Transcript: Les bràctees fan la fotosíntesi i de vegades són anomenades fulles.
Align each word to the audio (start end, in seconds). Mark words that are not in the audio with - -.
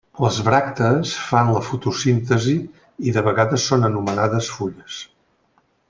Les 0.25 0.37
bràctees 0.45 1.11
fan 1.25 1.51
la 1.57 1.61
fotosíntesi 1.67 2.55
i 3.11 3.15
de 3.19 3.25
vegades 3.29 3.69
són 3.73 3.89
anomenades 3.91 4.51
fulles. 4.57 4.99